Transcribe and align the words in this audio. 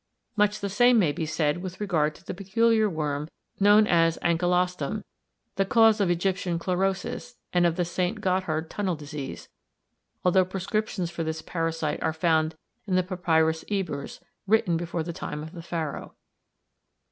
Much 0.35 0.61
the 0.61 0.67
same 0.67 0.97
may 0.97 1.11
be 1.11 1.27
said 1.27 1.59
with 1.61 1.79
regard 1.79 2.15
to 2.15 2.25
the 2.25 2.33
peculiar 2.33 2.89
worm 2.89 3.29
known 3.59 3.85
as 3.85 4.17
anchylostum, 4.23 5.03
the 5.57 5.63
cause 5.63 6.01
of 6.01 6.09
Egyptian 6.09 6.57
chlorosis, 6.57 7.35
and 7.53 7.67
of 7.67 7.75
the 7.75 7.85
St. 7.85 8.19
Gothard 8.19 8.67
tunnel 8.67 8.95
disease, 8.95 9.47
although 10.25 10.43
prescriptions 10.43 11.11
for 11.11 11.23
this 11.23 11.43
parasite 11.43 12.01
are 12.01 12.13
found 12.13 12.55
in 12.87 12.95
the 12.95 13.03
Papyrus 13.03 13.63
Ebers, 13.69 14.19
written 14.47 14.75
before 14.75 15.03
the 15.03 15.13
time 15.13 15.43
of 15.43 15.51
Pharaoh. 15.63 16.15